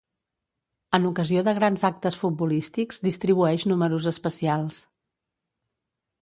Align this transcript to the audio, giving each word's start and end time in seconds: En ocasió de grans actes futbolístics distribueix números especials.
En 0.97 1.03
ocasió 1.09 1.43
de 1.47 1.53
grans 1.57 1.83
actes 1.89 2.17
futbolístics 2.21 3.03
distribueix 3.09 3.67
números 3.73 4.09
especials. 4.15 4.81